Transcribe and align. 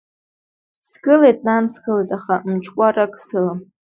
Сгылеит, 0.89 1.39
нан, 1.47 1.65
сгылеит, 1.75 2.09
аха 2.17 2.33
мчкәарак 2.51 3.13
сылам. 3.25 3.59